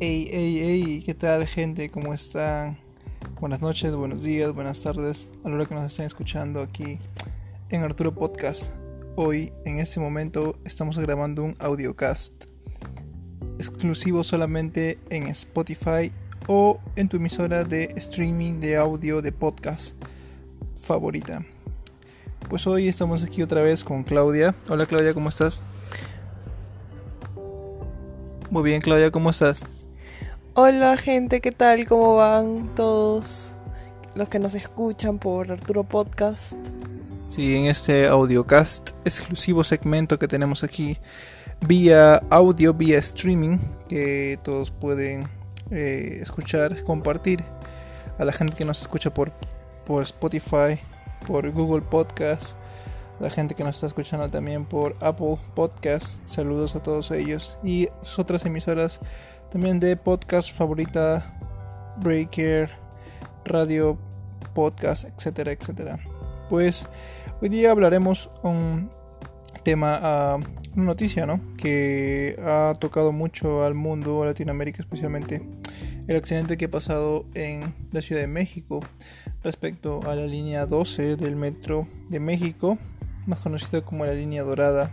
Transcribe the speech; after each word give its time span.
Hey, 0.00 0.28
hey, 0.30 0.60
hey, 0.62 1.02
¿qué 1.04 1.12
tal 1.12 1.44
gente? 1.48 1.90
¿Cómo 1.90 2.14
están? 2.14 2.78
Buenas 3.40 3.60
noches, 3.60 3.96
buenos 3.96 4.22
días, 4.22 4.52
buenas 4.52 4.80
tardes 4.80 5.28
a 5.42 5.48
la 5.48 5.56
hora 5.56 5.66
que 5.66 5.74
nos 5.74 5.86
estén 5.86 6.06
escuchando 6.06 6.62
aquí 6.62 7.00
en 7.68 7.82
Arturo 7.82 8.14
Podcast. 8.14 8.70
Hoy, 9.16 9.52
en 9.64 9.80
este 9.80 9.98
momento, 9.98 10.56
estamos 10.64 10.96
grabando 11.00 11.42
un 11.42 11.56
audiocast 11.58 12.44
exclusivo 13.58 14.22
solamente 14.22 15.00
en 15.10 15.26
Spotify 15.26 16.12
o 16.46 16.78
en 16.94 17.08
tu 17.08 17.16
emisora 17.16 17.64
de 17.64 17.92
streaming 17.96 18.60
de 18.60 18.76
audio 18.76 19.20
de 19.20 19.32
podcast 19.32 19.96
favorita. 20.80 21.44
Pues 22.48 22.68
hoy 22.68 22.86
estamos 22.86 23.24
aquí 23.24 23.42
otra 23.42 23.62
vez 23.62 23.82
con 23.82 24.04
Claudia. 24.04 24.54
Hola 24.68 24.86
Claudia, 24.86 25.12
¿cómo 25.12 25.28
estás? 25.28 25.60
Muy 28.48 28.62
bien, 28.62 28.80
Claudia, 28.80 29.10
¿cómo 29.10 29.30
estás? 29.30 29.68
Hola 30.60 30.96
gente, 30.96 31.40
¿qué 31.40 31.52
tal? 31.52 31.86
¿Cómo 31.86 32.16
van 32.16 32.74
todos 32.74 33.54
los 34.16 34.28
que 34.28 34.40
nos 34.40 34.56
escuchan 34.56 35.20
por 35.20 35.52
Arturo 35.52 35.84
Podcast? 35.84 36.56
Sí, 37.28 37.54
en 37.54 37.66
este 37.66 38.08
audiocast 38.08 38.90
exclusivo 39.04 39.62
segmento 39.62 40.18
que 40.18 40.26
tenemos 40.26 40.64
aquí 40.64 40.98
vía 41.64 42.16
audio, 42.28 42.74
vía 42.74 42.98
streaming, 42.98 43.58
que 43.88 44.40
todos 44.42 44.72
pueden 44.72 45.28
eh, 45.70 46.18
escuchar, 46.22 46.82
compartir 46.82 47.44
a 48.18 48.24
la 48.24 48.32
gente 48.32 48.56
que 48.56 48.64
nos 48.64 48.80
escucha 48.80 49.14
por, 49.14 49.30
por 49.86 50.02
Spotify, 50.02 50.80
por 51.24 51.48
Google 51.52 51.82
Podcast, 51.82 52.56
a 53.20 53.22
la 53.22 53.30
gente 53.30 53.54
que 53.54 53.62
nos 53.62 53.76
está 53.76 53.86
escuchando 53.86 54.28
también 54.28 54.64
por 54.64 54.96
Apple 54.98 55.36
Podcast. 55.54 56.20
Saludos 56.26 56.74
a 56.74 56.82
todos 56.82 57.12
ellos 57.12 57.56
y 57.62 57.86
sus 58.00 58.18
otras 58.18 58.44
emisoras 58.44 58.98
también 59.50 59.80
de 59.80 59.96
podcast 59.96 60.52
favorita, 60.52 61.34
Breaker, 62.00 62.70
Radio 63.44 63.98
Podcast, 64.54 65.04
etcétera, 65.04 65.52
etcétera. 65.52 65.98
Pues 66.50 66.86
hoy 67.40 67.48
día 67.48 67.70
hablaremos 67.70 68.30
un 68.42 68.90
tema, 69.62 70.36
uh, 70.36 70.42
una 70.74 70.84
noticia, 70.84 71.24
¿no? 71.24 71.40
Que 71.56 72.36
ha 72.44 72.74
tocado 72.78 73.12
mucho 73.12 73.64
al 73.64 73.74
mundo, 73.74 74.22
a 74.22 74.26
Latinoamérica 74.26 74.82
especialmente, 74.82 75.40
el 76.06 76.16
accidente 76.16 76.56
que 76.58 76.66
ha 76.66 76.70
pasado 76.70 77.24
en 77.34 77.74
la 77.90 78.02
Ciudad 78.02 78.20
de 78.20 78.28
México 78.28 78.80
respecto 79.42 80.00
a 80.08 80.14
la 80.14 80.26
línea 80.26 80.66
12 80.66 81.16
del 81.16 81.36
metro 81.36 81.88
de 82.10 82.20
México, 82.20 82.76
más 83.26 83.40
conocida 83.40 83.80
como 83.80 84.04
la 84.04 84.12
línea 84.12 84.42
dorada 84.42 84.92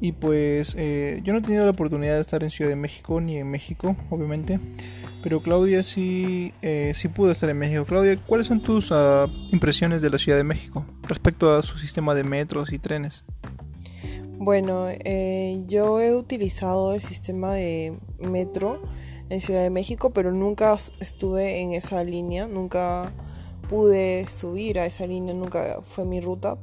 y 0.00 0.12
pues 0.12 0.74
eh, 0.78 1.20
yo 1.22 1.32
no 1.32 1.40
he 1.40 1.42
tenido 1.42 1.64
la 1.64 1.72
oportunidad 1.72 2.14
de 2.14 2.20
estar 2.20 2.42
en 2.42 2.50
Ciudad 2.50 2.70
de 2.70 2.76
México 2.76 3.20
ni 3.20 3.36
en 3.36 3.50
México, 3.50 3.96
obviamente. 4.08 4.58
Pero 5.22 5.42
Claudia 5.42 5.82
sí, 5.82 6.54
eh, 6.62 6.92
sí 6.96 7.08
pudo 7.08 7.30
estar 7.30 7.50
en 7.50 7.58
México. 7.58 7.84
Claudia, 7.84 8.16
¿cuáles 8.26 8.46
son 8.46 8.62
tus 8.62 8.90
uh, 8.90 9.28
impresiones 9.52 10.00
de 10.00 10.08
la 10.08 10.16
Ciudad 10.16 10.38
de 10.38 10.44
México 10.44 10.86
respecto 11.02 11.54
a 11.54 11.62
su 11.62 11.76
sistema 11.76 12.14
de 12.14 12.24
metros 12.24 12.72
y 12.72 12.78
trenes? 12.78 13.24
Bueno, 14.38 14.86
eh, 14.88 15.62
yo 15.66 16.00
he 16.00 16.14
utilizado 16.14 16.94
el 16.94 17.02
sistema 17.02 17.52
de 17.52 17.98
metro 18.18 18.80
en 19.28 19.42
Ciudad 19.42 19.62
de 19.62 19.68
México, 19.68 20.10
pero 20.10 20.32
nunca 20.32 20.74
estuve 21.00 21.60
en 21.60 21.74
esa 21.74 22.02
línea, 22.02 22.48
nunca 22.48 23.12
pude 23.68 24.26
subir 24.28 24.78
a 24.78 24.86
esa 24.86 25.06
línea, 25.06 25.34
nunca 25.34 25.80
fue 25.82 26.06
mi 26.06 26.22
ruta. 26.22 26.56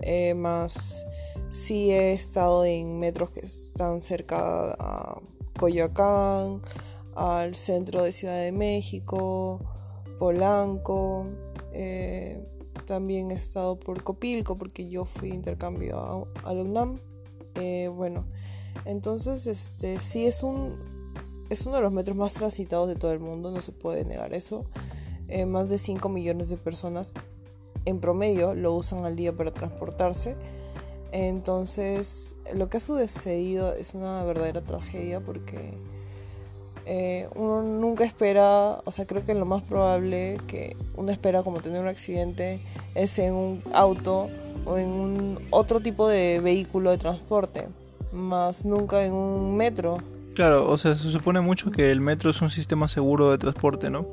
Eh, 0.00 0.34
más 0.34 1.06
sí 1.52 1.90
he 1.90 2.14
estado 2.14 2.64
en 2.64 2.98
metros 2.98 3.30
que 3.30 3.40
están 3.40 4.02
cerca 4.02 4.72
a 4.78 5.20
Coyoacán, 5.58 6.62
al 7.14 7.54
centro 7.54 8.02
de 8.04 8.12
Ciudad 8.12 8.40
de 8.40 8.52
México, 8.52 9.60
Polanco. 10.18 11.26
Eh, 11.72 12.42
también 12.86 13.30
he 13.30 13.34
estado 13.34 13.78
por 13.78 14.02
Copilco 14.02 14.56
porque 14.56 14.88
yo 14.88 15.04
fui 15.04 15.28
intercambio 15.28 15.98
a, 15.98 16.48
a 16.48 16.54
la 16.54 16.62
UNAM. 16.62 16.98
Eh, 17.56 17.90
bueno, 17.94 18.24
entonces 18.86 19.46
este 19.46 20.00
sí 20.00 20.24
es 20.26 20.42
un 20.42 20.78
es 21.50 21.66
uno 21.66 21.76
de 21.76 21.82
los 21.82 21.92
metros 21.92 22.16
más 22.16 22.32
transitados 22.32 22.88
de 22.88 22.96
todo 22.96 23.12
el 23.12 23.20
mundo, 23.20 23.50
no 23.50 23.60
se 23.60 23.72
puede 23.72 24.06
negar 24.06 24.32
eso. 24.32 24.64
Eh, 25.28 25.44
más 25.44 25.68
de 25.68 25.76
5 25.76 26.08
millones 26.08 26.48
de 26.48 26.56
personas 26.56 27.12
en 27.84 28.00
promedio 28.00 28.54
lo 28.54 28.74
usan 28.74 29.04
al 29.04 29.16
día 29.16 29.36
para 29.36 29.52
transportarse. 29.52 30.34
Entonces, 31.12 32.34
lo 32.54 32.68
que 32.70 32.78
ha 32.78 32.80
sucedido 32.80 33.74
es 33.74 33.92
una 33.92 34.24
verdadera 34.24 34.62
tragedia 34.62 35.20
porque 35.20 35.74
eh, 36.86 37.28
uno 37.34 37.62
nunca 37.62 38.04
espera, 38.04 38.80
o 38.84 38.90
sea, 38.90 39.06
creo 39.06 39.24
que 39.24 39.34
lo 39.34 39.44
más 39.44 39.62
probable 39.62 40.38
que 40.46 40.74
uno 40.96 41.12
espera 41.12 41.42
como 41.42 41.60
tener 41.60 41.82
un 41.82 41.88
accidente 41.88 42.60
es 42.94 43.18
en 43.18 43.34
un 43.34 43.62
auto 43.74 44.30
o 44.64 44.78
en 44.78 44.88
un 44.88 45.38
otro 45.50 45.80
tipo 45.80 46.08
de 46.08 46.40
vehículo 46.42 46.90
de 46.90 46.98
transporte, 46.98 47.68
más 48.12 48.64
nunca 48.64 49.04
en 49.04 49.12
un 49.12 49.56
metro. 49.56 49.98
Claro, 50.34 50.68
o 50.70 50.78
sea, 50.78 50.94
se 50.96 51.10
supone 51.10 51.42
mucho 51.42 51.70
que 51.70 51.92
el 51.92 52.00
metro 52.00 52.30
es 52.30 52.40
un 52.40 52.48
sistema 52.48 52.88
seguro 52.88 53.30
de 53.30 53.38
transporte, 53.38 53.90
¿no? 53.90 54.06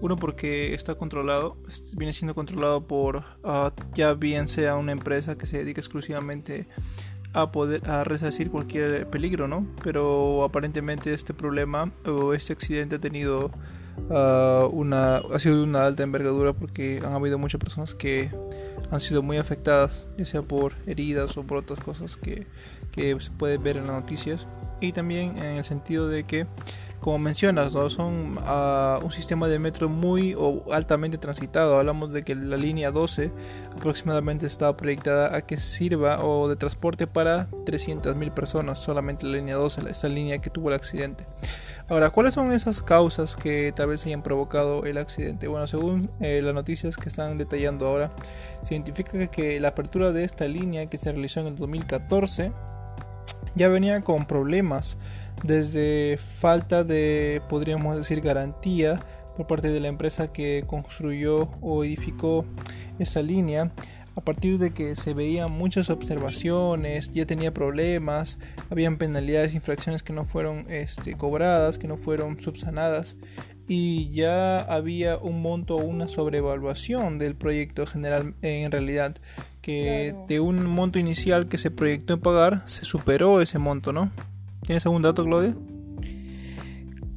Uno 0.00 0.16
porque 0.16 0.74
está 0.74 0.94
controlado, 0.96 1.56
viene 1.96 2.12
siendo 2.12 2.34
controlado 2.34 2.86
por 2.86 3.24
uh, 3.42 3.70
ya 3.94 4.14
bien 4.14 4.48
sea 4.48 4.76
una 4.76 4.92
empresa 4.92 5.36
que 5.36 5.46
se 5.46 5.58
dedica 5.58 5.80
exclusivamente 5.80 6.66
a 7.32 7.50
poder 7.50 7.88
a 7.88 8.04
resarcir 8.04 8.50
cualquier 8.50 9.08
peligro, 9.08 9.48
¿no? 9.48 9.66
Pero 9.82 10.44
aparentemente 10.44 11.12
este 11.12 11.34
problema 11.34 11.90
o 12.06 12.34
este 12.34 12.52
accidente 12.52 12.96
ha 12.96 12.98
tenido 13.00 13.50
uh, 14.08 14.66
una 14.72 15.16
ha 15.16 15.38
sido 15.38 15.56
de 15.56 15.62
una 15.62 15.86
alta 15.86 16.02
envergadura 16.02 16.52
porque 16.52 17.00
han 17.04 17.12
habido 17.12 17.38
muchas 17.38 17.60
personas 17.60 17.94
que 17.94 18.30
han 18.90 19.00
sido 19.00 19.22
muy 19.22 19.38
afectadas, 19.38 20.06
ya 20.16 20.26
sea 20.26 20.42
por 20.42 20.74
heridas 20.86 21.36
o 21.36 21.42
por 21.42 21.58
otras 21.58 21.80
cosas 21.80 22.16
que, 22.16 22.46
que 22.92 23.18
se 23.20 23.30
puede 23.32 23.58
ver 23.58 23.76
en 23.78 23.86
las 23.86 23.96
noticias 23.96 24.46
y 24.80 24.92
también 24.92 25.36
en 25.38 25.56
el 25.56 25.64
sentido 25.64 26.08
de 26.08 26.24
que 26.24 26.46
como 27.04 27.18
mencionas, 27.18 27.72
son 27.92 28.38
uh, 28.38 29.04
un 29.04 29.12
sistema 29.12 29.46
de 29.46 29.58
metro 29.58 29.90
muy 29.90 30.34
o 30.38 30.64
altamente 30.72 31.18
transitado. 31.18 31.78
Hablamos 31.78 32.14
de 32.14 32.22
que 32.22 32.34
la 32.34 32.56
línea 32.56 32.90
12 32.90 33.30
aproximadamente 33.76 34.46
está 34.46 34.74
proyectada 34.74 35.36
a 35.36 35.42
que 35.42 35.58
sirva 35.58 36.24
o 36.24 36.48
de 36.48 36.56
transporte 36.56 37.06
para 37.06 37.50
300.000 37.50 38.32
personas, 38.32 38.78
solamente 38.78 39.26
la 39.26 39.36
línea 39.36 39.56
12, 39.56 39.82
esta 39.90 40.08
línea 40.08 40.38
que 40.38 40.48
tuvo 40.48 40.70
el 40.70 40.76
accidente. 40.76 41.26
Ahora, 41.90 42.08
¿cuáles 42.08 42.32
son 42.32 42.54
esas 42.54 42.82
causas 42.82 43.36
que 43.36 43.70
tal 43.76 43.88
vez 43.88 44.06
hayan 44.06 44.22
provocado 44.22 44.86
el 44.86 44.96
accidente? 44.96 45.46
Bueno, 45.46 45.66
según 45.66 46.10
eh, 46.20 46.40
las 46.42 46.54
noticias 46.54 46.96
que 46.96 47.10
están 47.10 47.36
detallando 47.36 47.86
ahora, 47.86 48.12
se 48.62 48.72
identifica 48.72 49.26
que 49.26 49.60
la 49.60 49.68
apertura 49.68 50.10
de 50.12 50.24
esta 50.24 50.48
línea 50.48 50.86
que 50.86 50.96
se 50.96 51.12
realizó 51.12 51.40
en 51.40 51.48
el 51.48 51.56
2014 51.56 52.50
ya 53.56 53.68
venía 53.68 54.00
con 54.00 54.26
problemas 54.26 54.96
desde 55.44 56.18
falta 56.18 56.84
de, 56.84 57.42
podríamos 57.48 57.96
decir, 57.96 58.20
garantía 58.20 59.00
por 59.36 59.46
parte 59.46 59.68
de 59.68 59.78
la 59.78 59.88
empresa 59.88 60.32
que 60.32 60.64
construyó 60.66 61.50
o 61.60 61.84
edificó 61.84 62.44
esa 62.98 63.22
línea. 63.22 63.70
A 64.16 64.20
partir 64.20 64.58
de 64.58 64.72
que 64.72 64.94
se 64.96 65.12
veían 65.12 65.50
muchas 65.50 65.90
observaciones, 65.90 67.10
ya 67.12 67.26
tenía 67.26 67.52
problemas, 67.52 68.38
habían 68.70 68.96
penalidades, 68.96 69.54
infracciones 69.54 70.02
que 70.02 70.12
no 70.12 70.24
fueron 70.24 70.66
este, 70.70 71.14
cobradas, 71.14 71.78
que 71.78 71.88
no 71.88 71.96
fueron 71.96 72.40
subsanadas 72.40 73.16
y 73.66 74.10
ya 74.10 74.60
había 74.60 75.16
un 75.18 75.42
monto 75.42 75.76
o 75.76 75.84
una 75.84 76.06
sobrevaluación 76.08 77.18
del 77.18 77.34
proyecto 77.34 77.86
general 77.86 78.34
en 78.42 78.70
realidad 78.70 79.16
que 79.62 80.14
de 80.28 80.40
un 80.40 80.66
monto 80.66 80.98
inicial 80.98 81.48
que 81.48 81.56
se 81.56 81.70
proyectó 81.70 82.14
en 82.14 82.20
pagar 82.20 82.62
se 82.66 82.84
superó 82.84 83.40
ese 83.40 83.58
monto, 83.58 83.94
¿no? 83.94 84.10
¿Tienes 84.66 84.84
algún 84.86 85.02
dato, 85.02 85.24
Claudia? 85.24 85.54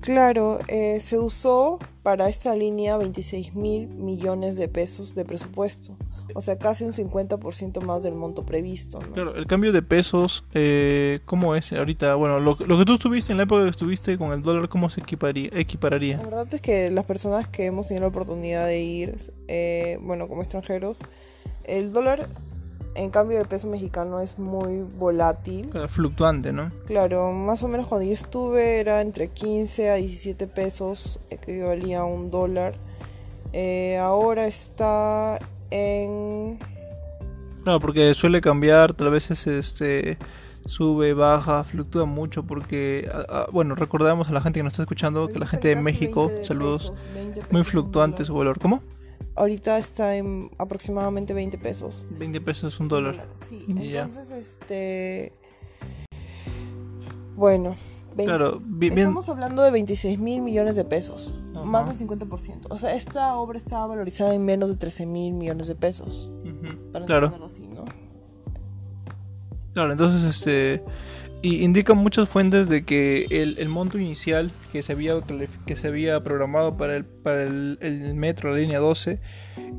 Claro, 0.01 0.59
eh, 0.67 0.99
se 0.99 1.19
usó 1.19 1.79
para 2.03 2.29
esta 2.29 2.55
línea 2.55 2.97
26 2.97 3.55
mil 3.55 3.87
millones 3.89 4.55
de 4.55 4.67
pesos 4.67 5.15
de 5.15 5.25
presupuesto. 5.25 5.97
O 6.33 6.41
sea, 6.41 6.57
casi 6.57 6.83
un 6.83 6.93
50% 6.93 7.81
más 7.81 8.03
del 8.03 8.15
monto 8.15 8.45
previsto. 8.45 8.99
¿no? 8.99 9.11
Claro, 9.13 9.35
el 9.35 9.47
cambio 9.47 9.71
de 9.71 9.81
pesos, 9.81 10.43
eh, 10.53 11.19
¿cómo 11.25 11.55
es 11.55 11.71
ahorita? 11.73 12.15
Bueno, 12.15 12.39
lo, 12.39 12.57
lo, 12.65 12.77
que 12.77 12.85
tú 12.85 12.93
estuviste 12.93 13.31
en 13.31 13.37
la 13.37 13.43
época 13.43 13.63
que 13.63 13.69
estuviste 13.69 14.17
con 14.17 14.33
el 14.33 14.41
dólar, 14.41 14.69
¿cómo 14.69 14.89
se 14.89 15.01
equiparía, 15.01 15.49
equipararía? 15.53 16.17
La 16.17 16.23
verdad 16.23 16.53
es 16.53 16.61
que 16.61 16.91
las 16.91 17.05
personas 17.05 17.47
que 17.47 17.65
hemos 17.65 17.87
tenido 17.87 18.03
la 18.03 18.09
oportunidad 18.09 18.65
de 18.65 18.79
ir, 18.79 19.17
eh, 19.47 19.99
bueno, 20.01 20.27
como 20.27 20.41
extranjeros, 20.41 20.99
el 21.63 21.91
dólar 21.91 22.27
en 22.97 23.09
cambio 23.11 23.37
de 23.37 23.45
peso 23.45 23.67
mexicano 23.67 24.19
es 24.19 24.37
muy 24.37 24.83
volátil. 24.97 25.69
Claro, 25.69 25.87
fluctuante, 25.87 26.51
¿no? 26.51 26.71
Claro, 26.85 27.31
más 27.31 27.63
o 27.63 27.67
menos 27.67 27.87
cuando 27.87 28.05
yo 28.05 28.13
estuve 28.13 28.79
era 28.79 29.01
entre 29.01 29.29
15 29.29 29.89
a 29.89 29.95
17 29.95 30.47
pesos, 30.47 31.19
equivalía 31.29 31.99
a 31.99 32.05
un 32.05 32.31
dólar. 32.31 32.73
Eh, 33.53 33.97
ahora 33.97 34.47
está 34.47 35.39
en... 35.69 36.57
No, 37.65 37.79
porque 37.79 38.13
suele 38.13 38.41
cambiar, 38.41 38.93
tal 38.93 39.11
vez 39.11 39.29
este 39.29 40.17
sube, 40.65 41.13
baja, 41.13 41.63
fluctúa 41.63 42.05
mucho 42.05 42.43
porque, 42.43 43.09
bueno, 43.51 43.75
recordamos 43.75 44.29
a 44.29 44.31
la 44.31 44.41
gente 44.41 44.59
que 44.59 44.63
nos 44.63 44.73
está 44.73 44.83
escuchando 44.83 45.27
que 45.27 45.39
la 45.39 45.47
gente 45.47 45.69
de 45.69 45.75
México, 45.75 46.31
saludos, 46.43 46.93
muy 47.51 47.63
fluctuante 47.63 48.25
su 48.25 48.33
valor. 48.33 48.59
¿Cómo? 48.59 48.83
Ahorita 49.37 49.77
está 49.77 50.15
en 50.15 50.49
aproximadamente 50.57 51.33
20 51.33 51.57
pesos. 51.59 52.07
20 52.09 52.41
pesos 52.41 52.79
un 52.79 52.87
dólar. 52.87 53.27
Sí, 53.45 53.63
entonces 53.67 54.31
este... 54.31 55.33
Bueno, 57.35 57.75
claro, 58.15 58.59
estamos 58.81 59.29
hablando 59.29 59.61
de 59.61 59.69
26 59.69 60.17
mil 60.17 60.41
millones 60.41 60.75
de 60.75 60.83
pesos, 60.83 61.35
más 61.63 61.87
del 61.87 62.09
50%. 62.09 62.65
O 62.69 62.77
sea, 62.79 62.95
esta 62.95 63.35
obra 63.35 63.59
estaba 63.59 63.85
valorizada 63.85 64.33
en 64.33 64.43
menos 64.43 64.71
de 64.71 64.77
13 64.77 65.05
mil 65.05 65.33
millones 65.33 65.67
de 65.67 65.75
pesos. 65.75 66.31
claro. 67.05 67.31
Claro, 69.73 69.91
entonces 69.91 70.23
este 70.23 70.83
y 71.41 71.63
indican 71.63 71.97
muchas 71.97 72.27
fuentes 72.29 72.67
de 72.67 72.83
que 72.83 73.27
el, 73.29 73.69
monto 73.69 73.99
inicial 73.99 74.51
que 74.71 74.81
se 74.81 74.93
había 74.93 75.13
que 75.65 75.75
se 75.75 75.87
había 75.87 76.23
programado 76.23 76.77
para 76.77 76.95
el 76.95 77.05
para 77.05 77.43
el, 77.43 78.13
metro 78.15 78.51
la 78.51 78.57
línea 78.57 78.79
12 78.79 79.19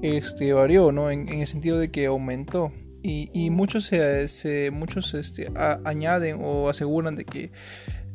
este 0.03 0.53
varió 0.53 0.93
no 0.93 1.11
en, 1.11 1.29
el 1.29 1.47
sentido 1.47 1.79
de 1.79 1.91
que 1.91 2.07
aumentó. 2.07 2.73
Y, 3.01 3.31
y 3.33 3.51
muchos 3.51 3.85
se, 3.85 4.71
muchos 4.73 5.15
este, 5.15 5.53
añaden 5.85 6.39
o 6.43 6.69
aseguran 6.69 7.15
de 7.15 7.25
que 7.25 7.53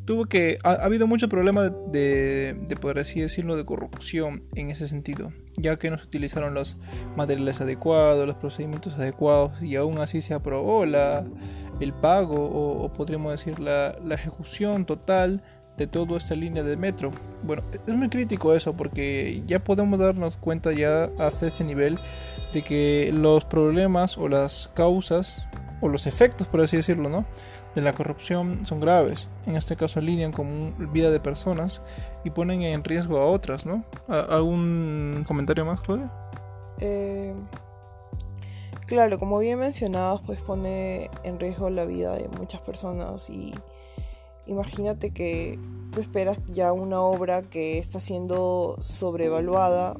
tuvo 0.03 0.25
que 0.25 0.57
ha, 0.63 0.73
habido 0.73 1.07
mucho 1.07 1.29
problema 1.29 1.69
de, 1.69 2.53
de 2.53 2.75
poder 2.75 2.99
así 2.99 3.21
decirlo 3.21 3.55
de 3.55 3.63
corrupción 3.63 4.43
en 4.55 4.69
ese 4.69 4.89
sentido 4.89 5.31
ya 5.55 5.77
que 5.77 5.89
no 5.89 5.97
se 5.97 6.05
utilizaron 6.05 6.53
los 6.53 6.77
materiales 7.15 7.61
adecuados 7.61 8.27
los 8.27 8.35
procedimientos 8.35 8.95
adecuados 8.95 9.63
y 9.63 9.77
aún 9.77 9.99
así 9.99 10.21
se 10.21 10.33
aprobó 10.33 10.85
la 10.85 11.25
el 11.79 11.93
pago 11.93 12.35
o, 12.35 12.91
podríamos 12.93 13.31
decir 13.31 13.59
la, 13.59 13.95
ejecución 14.11 14.85
total 14.85 15.41
de 15.77 15.87
toda 15.87 16.17
esta 16.17 16.35
línea 16.35 16.63
de 16.63 16.77
metro. 16.77 17.11
Bueno, 17.43 17.63
es 17.73 17.93
muy 17.93 18.09
crítico 18.09 18.53
eso 18.53 18.73
porque 18.75 19.41
ya 19.47 19.63
podemos 19.63 19.99
darnos 19.99 20.37
cuenta 20.37 20.71
ya 20.71 21.09
hasta 21.17 21.47
ese 21.47 21.63
nivel 21.63 21.97
de 22.53 22.61
que 22.61 23.11
los 23.13 23.45
problemas 23.45 24.17
o 24.17 24.29
las 24.29 24.69
causas 24.75 25.47
o 25.81 25.89
los 25.89 26.05
efectos, 26.05 26.47
por 26.47 26.61
así 26.61 26.77
decirlo, 26.77 27.09
¿no? 27.09 27.25
de 27.75 27.81
la 27.81 27.93
corrupción 27.93 28.65
son 28.65 28.79
graves. 28.79 29.29
En 29.45 29.55
este 29.55 29.75
caso 29.75 30.01
lidian 30.01 30.31
con 30.31 30.93
vida 30.93 31.11
de 31.11 31.19
personas 31.19 31.81
y 32.23 32.29
ponen 32.29 32.61
en 32.61 32.83
riesgo 32.83 33.19
a 33.19 33.25
otras, 33.25 33.65
¿no? 33.65 33.83
¿Algún 34.07 35.23
comentario 35.27 35.65
más, 35.65 35.81
Claudia? 35.81 36.11
Eh, 36.79 37.33
Claro, 38.85 39.17
como 39.17 39.39
bien 39.39 39.59
mencionabas, 39.59 40.21
pues 40.25 40.39
pone 40.41 41.09
en 41.23 41.39
riesgo 41.39 41.69
la 41.69 41.85
vida 41.85 42.15
de 42.15 42.27
muchas 42.37 42.61
personas 42.61 43.29
y 43.29 43.53
imagínate 44.45 45.11
que 45.11 45.57
tú 45.91 46.01
esperas 46.01 46.37
ya 46.49 46.73
una 46.73 47.01
obra 47.01 47.43
que 47.43 47.77
está 47.77 47.99
siendo 47.99 48.75
sobrevaluada. 48.79 49.95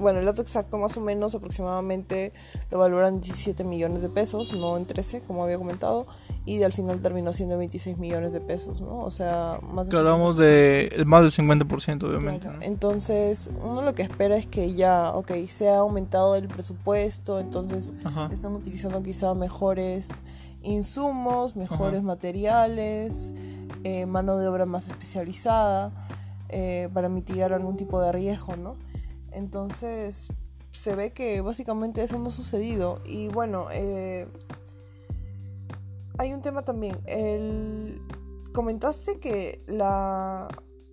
Bueno, 0.00 0.20
el 0.20 0.26
dato 0.26 0.42
exacto 0.42 0.78
más 0.78 0.96
o 0.96 1.00
menos 1.00 1.34
aproximadamente 1.34 2.32
lo 2.70 2.78
valoran 2.78 3.14
en 3.14 3.20
17 3.20 3.64
millones 3.64 4.02
de 4.02 4.08
pesos, 4.08 4.52
no 4.52 4.76
en 4.76 4.86
13 4.86 5.22
como 5.22 5.44
había 5.44 5.58
comentado 5.58 6.06
y 6.46 6.62
al 6.62 6.72
final 6.72 7.00
terminó 7.00 7.32
siendo 7.32 7.58
26 7.58 7.98
millones 7.98 8.32
de 8.32 8.40
pesos, 8.40 8.80
¿no? 8.80 9.00
O 9.00 9.10
sea, 9.10 9.60
más 9.62 9.86
del 9.86 9.98
hablamos 9.98 10.36
de 10.36 11.02
más 11.06 11.22
del 11.22 11.46
50%, 11.46 12.02
obviamente. 12.04 12.48
Entonces, 12.62 13.50
uno 13.62 13.82
lo 13.82 13.94
que 13.94 14.02
espera 14.02 14.36
es 14.36 14.46
que 14.46 14.74
ya, 14.74 15.10
ok, 15.10 15.32
se 15.48 15.68
ha 15.68 15.78
aumentado 15.78 16.34
el 16.36 16.48
presupuesto, 16.48 17.38
entonces 17.40 17.92
están 18.32 18.54
utilizando 18.54 19.02
quizá 19.02 19.34
mejores 19.34 20.22
insumos, 20.62 21.56
mejores 21.56 22.02
materiales, 22.02 23.34
eh, 23.84 24.06
mano 24.06 24.36
de 24.36 24.48
obra 24.48 24.66
más 24.66 24.86
especializada 24.86 25.92
eh, 26.48 26.88
para 26.92 27.08
mitigar 27.08 27.52
algún 27.52 27.76
tipo 27.76 28.00
de 28.00 28.12
riesgo, 28.12 28.56
¿no? 28.56 28.76
Entonces, 29.32 30.28
se 30.70 30.94
ve 30.94 31.12
que 31.12 31.40
básicamente 31.40 32.02
eso 32.02 32.18
no 32.18 32.28
ha 32.28 32.32
sucedido. 32.32 33.00
Y 33.04 33.28
bueno, 33.28 33.68
eh, 33.72 34.26
hay 36.18 36.32
un 36.32 36.42
tema 36.42 36.62
también. 36.62 36.98
El... 37.06 38.00
Comentaste 38.52 39.20
que 39.20 39.62
la 39.68 40.48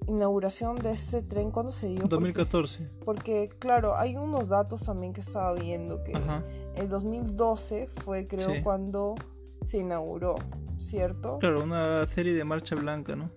inauguración 0.07 0.77
de 0.77 0.91
este 0.91 1.21
tren, 1.21 1.51
¿cuándo 1.51 1.71
se 1.71 1.87
dio? 1.87 2.03
2014. 2.03 2.89
Porque, 3.03 3.49
claro, 3.59 3.95
hay 3.97 4.15
unos 4.15 4.49
datos 4.49 4.83
también 4.83 5.13
que 5.13 5.21
estaba 5.21 5.53
viendo 5.53 6.03
que 6.03 6.13
el 6.75 6.87
2012 6.87 7.87
fue, 8.03 8.27
creo, 8.27 8.49
cuando 8.63 9.15
se 9.65 9.79
inauguró, 9.79 10.35
¿cierto? 10.79 11.39
Claro, 11.39 11.63
una 11.63 12.05
serie 12.07 12.33
de 12.33 12.43
marcha 12.43 12.75
blanca, 12.75 13.15
¿no? 13.15 13.29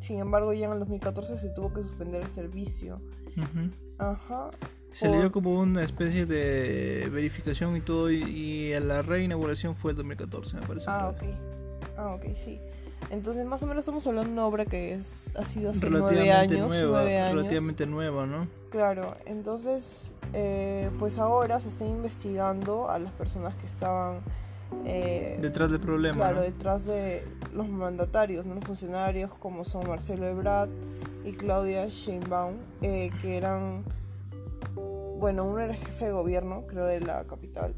Sin 0.00 0.18
embargo, 0.18 0.52
ya 0.52 0.66
en 0.66 0.72
el 0.72 0.78
2014 0.80 1.38
se 1.38 1.48
tuvo 1.50 1.72
que 1.72 1.82
suspender 1.82 2.22
el 2.22 2.30
servicio. 2.30 3.00
Ajá. 3.98 4.50
Se 4.92 5.08
le 5.08 5.18
dio 5.18 5.32
como 5.32 5.58
una 5.58 5.82
especie 5.82 6.26
de 6.26 7.08
verificación 7.10 7.76
y 7.76 7.80
todo, 7.80 8.10
y, 8.10 8.72
la 8.80 9.02
reinauguración 9.02 9.74
fue 9.74 9.92
el 9.92 9.96
2014, 9.96 10.56
me 10.56 10.66
parece. 10.66 10.86
Ah, 10.88 11.08
ok. 11.08 11.22
Ah, 11.96 12.14
ok, 12.14 12.24
sí. 12.36 12.60
Entonces, 13.10 13.46
más 13.46 13.62
o 13.62 13.66
menos 13.66 13.80
estamos 13.80 14.06
hablando 14.06 14.28
de 14.28 14.32
una 14.34 14.46
obra 14.46 14.64
que 14.64 14.92
es, 14.92 15.32
ha 15.36 15.44
sido 15.44 15.70
hace 15.70 15.88
nueve 15.90 16.32
años, 16.32 16.68
nueva, 16.68 17.02
Relativamente 17.02 17.86
nueva, 17.86 18.26
¿no? 18.26 18.46
Claro, 18.70 19.16
entonces, 19.26 20.14
eh, 20.32 20.90
pues 20.98 21.18
ahora 21.18 21.60
se 21.60 21.68
está 21.68 21.84
investigando 21.84 22.90
a 22.90 22.98
las 22.98 23.12
personas 23.12 23.56
que 23.56 23.66
estaban... 23.66 24.20
Eh, 24.84 25.38
detrás 25.40 25.70
del 25.70 25.80
problema. 25.80 26.16
Claro, 26.16 26.40
detrás 26.42 26.86
de 26.86 27.24
los 27.54 27.68
mandatarios, 27.68 28.46
¿no? 28.46 28.54
los 28.54 28.64
funcionarios 28.64 29.34
como 29.34 29.64
son 29.64 29.88
Marcelo 29.88 30.26
Ebrard 30.26 30.70
y 31.24 31.32
Claudia 31.32 31.86
Sheinbaum, 31.88 32.54
eh, 32.82 33.10
que 33.20 33.36
eran 33.36 33.84
bueno, 35.22 35.44
uno 35.44 35.60
era 35.60 35.74
jefe 35.74 36.06
de 36.06 36.10
gobierno, 36.10 36.66
creo, 36.66 36.84
de 36.84 37.00
la 37.00 37.22
capital. 37.22 37.76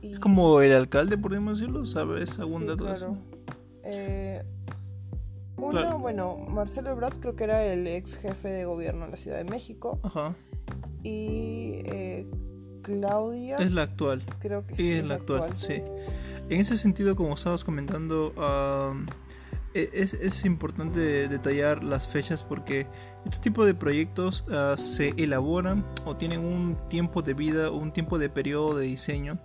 Es 0.00 0.18
como 0.18 0.62
el 0.62 0.72
alcalde, 0.74 1.18
podemos 1.18 1.58
decirlo, 1.58 1.84
¿sabes? 1.84 2.38
¿Algún 2.38 2.64
dato 2.64 2.86
claro. 2.86 3.18
Eh, 3.84 4.42
uno, 5.58 5.98
bueno, 5.98 6.36
Marcelo 6.48 6.88
Ebrard 6.88 7.18
creo 7.18 7.36
que 7.36 7.44
era 7.44 7.62
el 7.66 7.86
ex 7.86 8.16
jefe 8.16 8.48
de 8.48 8.64
gobierno 8.64 9.04
en 9.04 9.10
la 9.10 9.18
Ciudad 9.18 9.36
de 9.36 9.44
México. 9.44 9.98
Ajá. 10.02 10.34
Y 11.02 11.82
eh, 11.84 12.26
Claudia. 12.80 13.58
Es 13.58 13.72
la 13.72 13.82
actual. 13.82 14.22
Creo 14.38 14.66
que 14.66 14.74
sí. 14.74 14.92
Es 14.92 15.04
la 15.04 15.16
actual, 15.16 15.54
sí. 15.58 15.82
En 16.48 16.60
ese 16.60 16.78
sentido, 16.78 17.14
como 17.14 17.34
estabas 17.34 17.62
comentando, 17.62 18.32
e, 19.74 19.90
es, 19.92 20.14
es, 20.14 20.44
importante 20.46 21.28
detallar 21.28 21.84
las 21.84 22.08
fechas 22.08 22.42
porque 22.42 22.86
este 23.26 23.38
tipo 23.38 23.66
de 23.66 23.74
proyectos 23.74 24.44
ah, 24.50 24.74
se 24.78 25.10
elaboran 25.18 25.84
o 26.06 26.16
tienen 26.16 26.40
un 26.40 26.78
tiempo 26.88 27.20
de 27.20 27.34
vida 27.34 27.70
un 27.70 27.92
tiempo 27.92 28.18
de 28.18 28.30
periodo 28.30 28.78
de 28.78 28.86
diseño. 28.86 29.38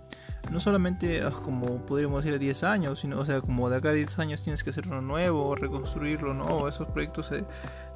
No 0.50 0.60
solamente 0.60 1.22
ah, 1.22 1.30
como 1.30 1.84
podríamos 1.84 2.24
decir 2.24 2.38
10 2.38 2.64
años, 2.64 3.00
sino 3.00 3.18
o 3.18 3.26
sea 3.26 3.42
como 3.42 3.68
de 3.68 3.76
acá 3.76 3.90
a 3.90 3.92
10 3.92 4.18
años 4.18 4.42
tienes 4.42 4.64
que 4.64 4.70
hacer 4.70 4.86
uno 4.86 5.02
nuevo, 5.02 5.54
reconstruirlo, 5.54 6.32
¿no? 6.32 6.68
Esos 6.68 6.88
proyectos 6.88 7.26
se, 7.26 7.44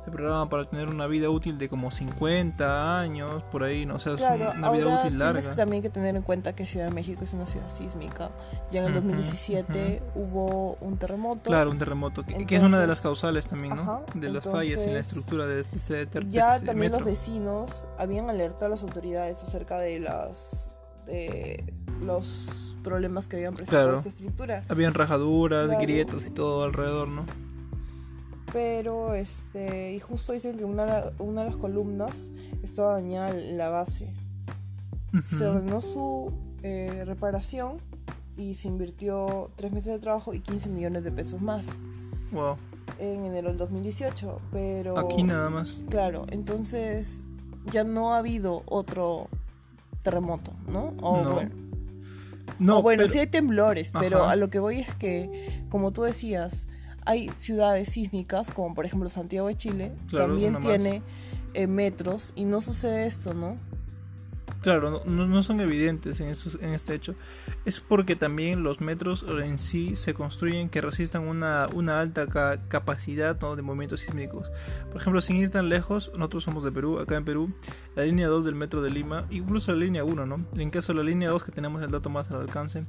se 0.08 0.16
programan 0.16 0.48
para 0.48 0.64
tener 0.64 0.88
una 0.88 1.06
vida 1.06 1.28
útil 1.28 1.58
de 1.58 1.68
como 1.68 1.90
50 1.90 3.00
años, 3.00 3.42
por 3.50 3.62
ahí, 3.62 3.84
no 3.84 3.96
o 3.96 3.98
sea, 3.98 4.14
es 4.14 4.20
una 4.56 4.70
vida 4.70 5.02
útil 5.02 5.18
larga. 5.18 5.40
Tienes 5.40 5.56
también 5.56 5.82
que 5.82 5.90
tener 5.90 6.16
en 6.16 6.22
cuenta 6.22 6.54
que 6.54 6.66
Ciudad 6.66 6.86
de 6.86 6.92
México 6.92 7.24
es 7.24 7.32
una 7.34 7.46
ciudad 7.46 7.68
sísmica. 7.68 8.30
Ya 8.70 8.80
en 8.80 8.88
el 8.88 8.94
2017 8.94 10.02
hubo 10.14 10.78
un 10.80 10.96
terremoto. 10.96 11.50
Claro, 11.50 11.70
un 11.70 11.78
terremoto, 11.78 12.24
que, 12.24 12.56
es 12.56 12.62
una 12.62 12.80
de 12.80 12.86
las 12.86 13.00
causales 13.00 13.46
también, 13.46 13.76
¿no? 13.76 14.04
de 14.14 14.30
las 14.30 14.44
fallas 14.44 14.80
en 14.86 14.94
la 14.94 15.00
estructura 15.00 15.46
de, 15.46 15.60
ese 15.60 16.06
terremoto. 16.06 16.34
Ya 16.34 16.58
también 16.60 16.92
los 16.92 17.04
vecinos 17.04 17.86
habían 17.98 18.30
alertado 18.30 18.66
a 18.66 18.68
las 18.70 18.82
autoridades 18.82 19.42
acerca 19.42 19.78
de 19.78 20.00
las 20.00 20.70
de 21.06 21.72
los 22.02 22.76
problemas 22.84 23.28
que 23.28 23.36
habían 23.36 23.54
presentado 23.54 23.96
esta 23.96 24.08
estructura. 24.08 24.62
Habían 24.68 24.94
rajaduras, 24.94 25.70
grietas 25.80 26.26
y 26.26 26.30
todo 26.30 26.64
alrededor, 26.64 27.08
¿no? 27.08 27.24
Pero 28.52 29.14
este 29.14 29.94
y 29.94 30.00
justo 30.00 30.32
dicen 30.32 30.56
que 30.56 30.64
una, 30.64 31.04
una 31.18 31.44
de 31.44 31.50
las 31.50 31.56
columnas 31.56 32.30
estaba 32.62 32.94
dañada 32.94 33.32
la 33.32 33.68
base. 33.68 34.12
Se 35.30 35.46
ordenó 35.46 35.80
su 35.80 36.32
eh, 36.62 37.02
reparación 37.06 37.78
y 38.36 38.54
se 38.54 38.68
invirtió 38.68 39.50
tres 39.56 39.72
meses 39.72 39.92
de 39.94 39.98
trabajo 39.98 40.34
y 40.34 40.40
15 40.40 40.68
millones 40.68 41.02
de 41.02 41.10
pesos 41.10 41.40
más 41.40 41.78
wow. 42.30 42.56
en 42.98 43.24
enero 43.24 43.48
del 43.48 43.56
2018 43.56 44.40
pero 44.52 44.98
aquí 44.98 45.22
nada 45.22 45.48
más. 45.50 45.80
Claro 45.88 46.26
entonces 46.30 47.24
ya 47.72 47.84
no 47.84 48.12
ha 48.12 48.18
habido 48.18 48.62
otro 48.66 49.28
terremoto 50.02 50.52
no 50.66 50.92
no. 50.92 51.32
bueno. 51.32 51.50
No, 52.58 52.82
bueno, 52.82 53.06
sí 53.06 53.18
hay 53.18 53.28
temblores, 53.28 53.92
pero 53.92 54.26
a 54.26 54.34
lo 54.34 54.50
que 54.50 54.58
voy 54.58 54.80
es 54.80 54.92
que, 54.96 55.64
como 55.68 55.92
tú 55.92 56.02
decías, 56.02 56.66
hay 57.08 57.30
ciudades 57.36 57.88
sísmicas, 57.88 58.50
como 58.50 58.74
por 58.74 58.84
ejemplo 58.84 59.08
Santiago 59.08 59.48
de 59.48 59.56
Chile, 59.56 59.92
también 60.14 60.60
tiene 60.60 61.02
eh, 61.54 61.66
metros 61.66 62.34
y 62.36 62.44
no 62.44 62.60
sucede 62.60 63.06
esto, 63.06 63.32
¿no? 63.32 63.56
Claro, 64.68 65.02
no, 65.06 65.42
son 65.42 65.60
evidentes 65.60 66.20
en, 66.20 66.28
este 66.74 66.94
hecho. 66.94 67.14
Es 67.64 67.80
porque 67.80 68.16
también 68.16 68.62
los 68.62 68.82
metros 68.82 69.24
en 69.26 69.56
sí 69.56 69.96
se 69.96 70.12
construyen 70.12 70.68
que 70.68 70.82
resistan 70.82 71.26
una, 71.26 71.70
una 71.72 72.00
alta 72.00 72.26
capacidad 72.68 73.34
de 73.34 73.62
movimientos 73.62 74.00
sísmicos. 74.00 74.50
Por 74.92 75.00
ejemplo, 75.00 75.22
sin 75.22 75.36
ir 75.36 75.48
tan 75.48 75.70
lejos, 75.70 76.12
nosotros 76.14 76.44
somos 76.44 76.64
de 76.64 76.70
Perú, 76.70 76.98
acá 76.98 77.16
en 77.16 77.24
Perú, 77.24 77.50
la 77.96 78.02
línea 78.02 78.28
2 78.28 78.44
del 78.44 78.56
metro 78.56 78.82
de 78.82 78.90
Lima, 78.90 79.24
incluso 79.30 79.72
la 79.72 79.78
línea 79.78 80.04
1, 80.04 80.26
¿no? 80.26 80.44
En 80.58 80.68
caso 80.68 80.92
de 80.92 80.98
la 80.98 81.04
línea 81.04 81.30
2, 81.30 81.44
que 81.44 81.52
tenemos 81.52 81.80
el 81.82 81.90
dato 81.90 82.10
más 82.10 82.30
al 82.30 82.42
alcance, 82.42 82.82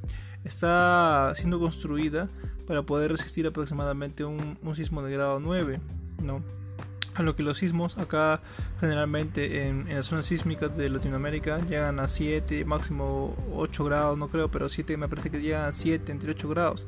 está 0.43 1.31
siendo 1.35 1.61
construida 1.61 2.29
para 2.67 2.81
poder 2.81 3.13
resistir 3.13 3.47
aproximadamente 3.47 4.25
un, 4.25 4.59
un 4.61 4.75
sismo 4.75 5.01
de 5.01 5.13
grado 5.13 5.39
9, 5.39 5.79
¿no? 6.21 6.58
A 7.19 7.23
lo 7.23 7.35
que 7.35 7.43
los 7.43 7.57
sismos 7.57 7.97
acá 7.97 8.41
generalmente 8.79 9.67
en, 9.67 9.93
las 9.93 10.05
zonas 10.05 10.25
sísmicas 10.25 10.75
de 10.75 10.89
Latinoamérica 10.89 11.59
llegan 11.67 11.99
a 11.99 12.07
7, 12.07 12.63
máximo 12.65 13.35
8 13.53 13.83
grados, 13.83 14.17
no 14.17 14.29
creo, 14.29 14.49
pero 14.49 14.69
7 14.69 14.95
me 14.97 15.09
parece 15.09 15.29
que 15.29 15.41
llegan 15.41 15.65
a 15.65 15.73
7, 15.73 16.11
entre 16.11 16.31
8 16.31 16.49
grados. 16.49 16.85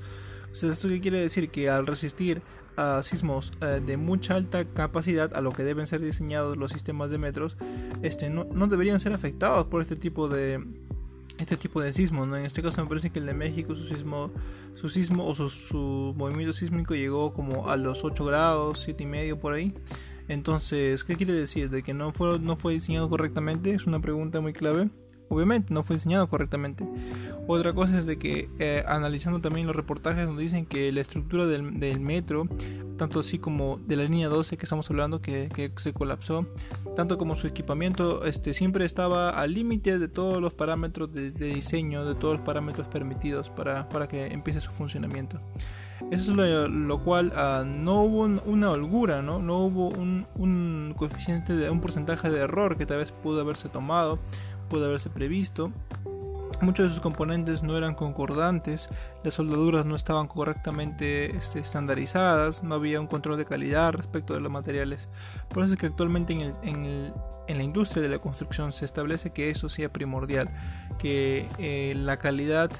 O 0.52 0.56
sea, 0.56 0.70
¿esto 0.70 0.88
qué 0.88 1.02
quiere 1.02 1.20
decir? 1.20 1.50
Que 1.50 1.70
al 1.70 1.86
resistir 1.86 2.42
a 2.78 3.04
sismos 3.04 3.52
eh, 3.62 3.82
de 3.86 3.98
mucha 3.98 4.36
alta 4.36 4.66
capacidad, 4.66 5.34
a 5.36 5.42
lo 5.42 5.52
que 5.52 5.64
deben 5.64 5.86
ser 5.86 6.00
diseñados 6.00 6.58
los 6.58 6.72
sistemas 6.72 7.10
de 7.10 7.18
metros, 7.18 7.58
este, 8.02 8.30
no, 8.30 8.46
no 8.46 8.68
deberían 8.68 9.00
ser 9.00 9.14
afectados 9.14 9.68
por 9.68 9.82
este 9.82 9.98
tipo 9.98 10.30
de, 10.30 10.64
este 11.40 11.58
tipo 11.58 11.82
de 11.82 11.92
sismos. 11.92 12.28
¿no? 12.28 12.38
En 12.38 12.46
este 12.46 12.62
caso 12.62 12.82
me 12.82 12.88
parece 12.88 13.10
que 13.10 13.20
el 13.20 13.26
de 13.26 13.34
México, 13.34 13.76
su 13.76 13.84
sismo, 13.86 14.32
su 14.76 14.90
sismo 14.90 15.28
o 15.28 15.36
su, 15.36 15.50
su 15.50 16.14
movimiento 16.16 16.54
sísmico 16.54 16.96
llegó 16.96 17.34
como 17.34 17.70
a 17.70 17.76
los 17.76 18.04
8 18.04 18.24
grados, 18.24 18.80
7 18.80 19.04
y 19.04 19.08
medio 19.08 19.40
por 19.40 19.54
ahí. 19.54 19.74
Entonces, 20.28 21.04
¿qué 21.04 21.16
quiere 21.16 21.34
decir? 21.34 21.70
¿De 21.70 21.84
que 21.84 21.94
no 21.94 22.12
fue, 22.12 22.40
no 22.40 22.56
fue 22.56 22.74
diseñado 22.74 23.10
correctamente? 23.10 23.72
Es 23.72 23.88
una 23.88 24.00
pregunta 24.00 24.42
muy 24.42 24.54
clave. 24.54 24.90
Obviamente 25.32 25.74
no 25.74 25.84
fue 25.84 25.96
diseñado 25.96 26.28
correctamente. 26.28 26.86
Otra 27.48 27.74
cosa 27.74 27.98
es 27.98 28.06
de 28.06 28.18
que 28.18 28.50
eh, 28.60 28.84
analizando 28.86 29.40
también 29.40 29.66
los 29.66 29.76
reportajes 29.76 30.28
nos 30.28 30.38
dicen 30.38 30.66
que 30.66 30.92
la 30.92 31.00
estructura 31.00 31.46
del, 31.46 32.00
metro, 32.02 32.50
tanto 32.98 33.22
así 33.22 33.40
como 33.40 33.80
de 33.88 33.96
la 33.96 34.04
línea 34.04 34.28
12 34.28 34.58
que 34.58 34.66
estamos 34.66 34.90
hablando 34.90 35.22
que, 35.22 35.72
se 35.78 35.94
colapsó, 35.94 36.46
tanto 36.98 37.18
como 37.18 37.38
su 37.38 37.48
equipamiento, 37.48 38.26
este, 38.26 38.54
siempre 38.54 38.84
estaba 38.84 39.30
al 39.30 39.54
límite 39.54 40.00
de 40.00 40.10
todos 40.10 40.42
los 40.42 40.54
parámetros 40.54 41.14
de, 41.14 41.32
diseño, 41.32 42.04
de 42.04 42.16
todos 42.16 42.36
los 42.36 42.46
parámetros 42.46 42.90
permitidos 42.90 43.50
para, 43.50 43.88
para 43.88 44.10
que 44.10 44.26
empiece 44.28 44.60
su 44.60 44.72
funcionamiento. 44.72 45.40
Eso 46.10 46.32
es 46.44 46.70
lo, 46.70 47.04
cual 47.04 47.32
ah, 47.36 47.64
no 47.66 48.04
hubo 48.04 48.22
una 48.46 48.72
holgura, 48.72 49.22
¿no? 49.22 49.40
No 49.40 49.60
hubo 49.60 49.90
un, 49.90 50.94
coeficiente 50.98 51.56
de 51.56 51.70
un 51.70 51.80
porcentaje 51.80 52.30
de 52.30 52.40
error 52.40 52.78
que 52.78 52.86
tal 52.86 52.98
vez 52.98 53.12
pudo 53.12 53.42
haberse 53.42 53.70
tomado, 53.70 54.20
pudo 54.70 54.86
haberse 54.86 55.10
previsto. 55.10 55.72
Muchos 56.62 56.88
de 56.88 56.90
sus 56.92 57.00
componentes 57.00 57.64
no 57.64 57.76
eran 57.78 57.96
concordantes, 57.96 58.88
las 59.24 59.34
soldaduras 59.34 59.86
no 59.86 59.96
estaban 59.96 60.28
correctamente 60.28 61.36
este, 61.36 61.60
estandarizadas, 61.60 62.62
no 62.62 62.76
había 62.76 63.02
un 63.02 63.08
control 63.08 63.38
de 63.38 63.46
calidad 63.46 63.94
respecto 63.94 64.36
de 64.36 64.42
los 64.42 64.52
materiales. 64.52 65.10
Por 65.50 65.64
eso 65.64 65.74
es 65.74 65.80
que 65.80 65.88
actualmente 65.88 66.34
en, 66.34 67.14
la 67.48 67.64
industria 67.64 68.04
de 68.04 68.10
la 68.10 68.20
construcción 68.20 68.74
se 68.74 68.86
establece 68.86 69.32
que 69.32 69.50
eso 69.50 69.70
sea 69.70 69.92
primordial, 69.92 70.50
que 71.00 71.50
eh, 71.58 71.94
la 71.96 72.18
calidad 72.18 72.72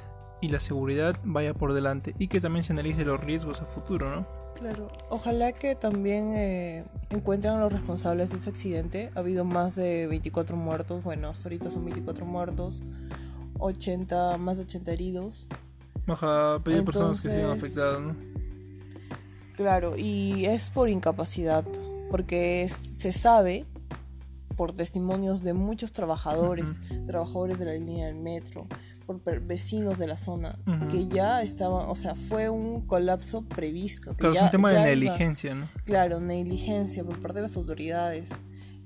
y 0.42 0.50
la 0.50 0.60
seguridad 0.60 1.16
vaya 1.24 1.54
por 1.54 1.74
delante 1.74 2.14
y 2.18 2.28
que 2.28 2.42
también 2.42 2.64
se 2.64 2.74
analice 2.74 3.06
los 3.06 3.20
riesgos 3.20 3.62
a 3.62 3.66
futuro, 3.66 4.14
¿no? 4.14 4.42
Claro, 4.56 4.88
ojalá 5.10 5.54
que 5.54 5.76
también 5.76 6.34
eh, 6.36 6.86
encuentren 7.10 7.56
a 7.56 7.60
los 7.60 7.72
responsables 7.72 8.32
de 8.32 8.38
ese 8.38 8.50
accidente. 8.50 9.12
Ha 9.16 9.20
habido 9.20 9.44
más 9.44 9.76
de 9.76 10.08
24 10.08 10.56
muertos, 10.56 11.04
bueno, 11.04 11.30
hasta 11.30 11.46
ahorita 11.46 11.72
son 11.72 11.86
24 11.86 12.26
muertos, 12.26 12.84
80, 13.58 14.38
más 14.38 14.58
de 14.58 14.64
80 14.64 14.92
heridos. 14.92 15.48
Baja, 16.06 16.60
pedir 16.64 16.84
personas 16.84 17.22
que 17.22 17.32
sigan 17.32 17.52
afectadas, 17.52 18.02
¿no? 18.02 18.16
Claro, 19.56 19.98
y 19.98 20.46
es 20.46 20.70
por 20.70 20.90
incapacidad, 20.90 21.66
porque 22.10 22.68
se 22.70 23.14
sabe 23.14 23.66
por 24.56 24.74
testimonios 24.74 25.44
de 25.44 25.54
muchos 25.54 25.92
trabajadores, 25.92 26.80
trabajadores 27.08 27.58
de 27.58 27.66
la 27.66 27.74
línea 27.74 28.08
del 28.08 28.16
metro, 28.16 28.68
por 29.20 29.40
vecinos 29.42 29.98
de 29.98 30.08
la 30.08 30.18
zona, 30.18 30.60
que 30.90 31.08
ya 31.08 31.42
estaban, 31.42 31.90
o 31.90 31.96
sea, 31.96 32.16
fue 32.16 32.50
un 32.50 32.86
colapso 32.88 33.44
previsto. 33.44 34.14
claro, 34.14 34.36
es 34.36 34.42
un 34.42 34.50
tema 34.52 34.72
de 34.72 34.82
negligencia, 34.82 35.56
¿no? 35.56 35.70
Claro, 35.86 36.20
negligencia 36.20 37.04
por 37.04 37.20
parte 37.20 37.38
de 37.38 37.44
las 37.44 37.56
autoridades 37.58 38.30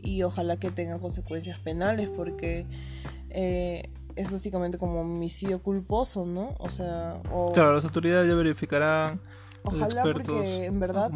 y 0.01 0.23
ojalá 0.23 0.57
que 0.57 0.71
tengan 0.71 0.99
consecuencias 0.99 1.59
penales 1.59 2.09
porque 2.09 2.65
eh, 3.29 3.89
es 4.15 4.31
básicamente 4.31 4.77
como 4.77 5.01
homicidio 5.01 5.61
culposo, 5.61 6.25
¿no? 6.25 6.55
O 6.59 6.69
sea, 6.69 7.21
claro, 7.53 7.75
las 7.75 7.83
autoridades 7.83 8.27
ya 8.27 8.35
verificarán. 8.35 9.21
Ojalá 9.63 10.03
porque 10.03 10.65
en 10.65 10.79
verdad 10.79 11.11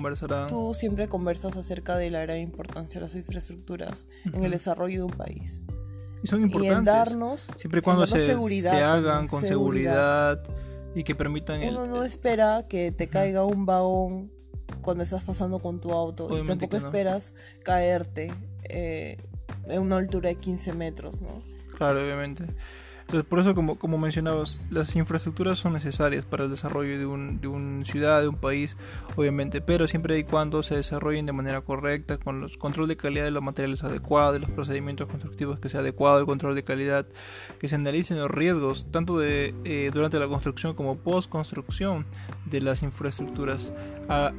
tú 0.47 0.73
siempre 0.73 1.07
conversas 1.07 1.55
acerca 1.55 1.97
de 1.97 2.09
la 2.09 2.21
gran 2.21 2.39
importancia 2.39 2.99
de 2.99 3.05
las 3.05 3.15
infraestructuras 3.15 4.09
en 4.33 4.43
el 4.43 4.51
desarrollo 4.51 4.99
de 4.99 5.03
un 5.03 5.11
país. 5.11 5.61
Y 6.23 6.27
son 6.27 6.41
importantes. 6.41 6.85
darnos, 6.85 7.47
siempre 7.57 7.79
y 7.79 7.81
cuando 7.81 8.05
se, 8.05 8.31
hagan 8.81 9.27
con 9.27 9.45
seguridad. 9.45 10.41
y 10.95 11.03
que 11.03 11.15
permitan 11.15 11.61
Uno 11.63 11.85
no 11.85 12.03
espera 12.03 12.65
que 12.67 12.91
te 12.91 13.07
caiga 13.07 13.45
un 13.45 13.65
vagón 13.65 14.31
cuando 14.81 15.03
estás 15.03 15.23
pasando 15.23 15.59
con 15.59 15.79
tu 15.79 15.91
auto 15.91 16.27
y 16.37 16.45
tampoco 16.45 16.77
esperas 16.77 17.33
caerte 17.63 18.33
eh, 18.63 19.17
en 19.67 19.81
una 19.81 19.97
altura 19.97 20.29
de 20.29 20.35
15 20.35 20.73
metros, 20.73 21.21
¿no? 21.21 21.41
Claro, 21.77 22.03
obviamente. 22.03 22.45
Entonces, 23.01 23.27
por 23.27 23.39
eso, 23.39 23.55
como, 23.55 23.79
como 23.79 23.97
mencionabas, 23.97 24.59
las 24.69 24.95
infraestructuras 24.95 25.57
son 25.57 25.73
necesarias 25.73 26.23
para 26.25 26.43
el 26.43 26.51
desarrollo 26.51 26.95
de, 26.99 27.07
un, 27.07 27.41
de 27.41 27.47
una 27.47 27.83
ciudad, 27.83 28.21
de 28.21 28.27
un 28.27 28.35
país, 28.35 28.77
obviamente, 29.19 29.59
pero 29.59 29.85
siempre 29.87 30.17
y 30.17 30.23
cuando 30.23 30.63
se 30.63 30.75
desarrollen 30.75 31.25
de 31.25 31.33
manera 31.33 31.59
correcta, 31.59 32.17
con 32.17 32.39
los 32.39 32.57
control 32.57 32.87
de 32.87 32.95
calidad 32.95 33.25
de 33.25 33.31
los 33.31 33.43
materiales 33.43 33.83
adecuados, 33.83 34.33
de 34.33 34.39
los 34.39 34.49
procedimientos 34.49 35.07
constructivos 35.07 35.59
que 35.59 35.67
sea 35.67 35.81
adecuado, 35.81 36.19
el 36.19 36.25
control 36.25 36.55
de 36.55 36.63
calidad, 36.63 37.05
que 37.59 37.67
se 37.67 37.75
analicen 37.75 38.17
los 38.17 38.31
riesgos, 38.31 38.87
tanto 38.91 39.19
de 39.19 39.53
eh, 39.65 39.91
durante 39.93 40.19
la 40.19 40.27
construcción 40.27 40.73
como 40.73 40.97
post 40.99 41.29
construcción 41.29 42.05
de 42.45 42.61
las 42.61 42.81
infraestructuras, 42.81 43.73
a, 44.07 44.31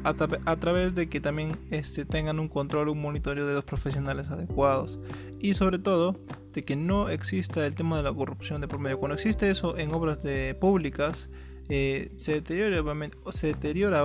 través 0.58 0.94
de 0.94 1.08
que 1.08 1.20
también 1.20 1.58
este, 1.70 2.06
tengan 2.06 2.40
un 2.40 2.48
control, 2.48 2.88
un 2.88 3.02
monitoreo 3.02 3.46
de 3.46 3.54
los 3.54 3.64
profesionales 3.64 4.30
adecuados 4.30 4.98
y 5.38 5.54
sobre 5.54 5.78
todo 5.78 6.16
de 6.52 6.64
que 6.64 6.74
no 6.74 7.08
exista 7.08 7.66
el 7.66 7.74
tema 7.74 7.98
de 7.98 8.02
la 8.02 8.12
corrupción 8.12 8.60
de 8.60 8.68
por 8.68 8.78
medio. 8.78 8.98
Cuando 8.98 9.14
existe 9.14 9.50
eso 9.50 9.76
en 9.76 9.92
obras 9.92 10.18
públicas, 10.58 11.28
eh, 11.70 12.10
se, 12.16 12.32
deteriora, 12.32 12.80